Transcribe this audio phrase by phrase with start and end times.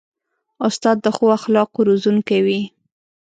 [0.67, 2.61] استاد د ښو اخلاقو روزونکی وي.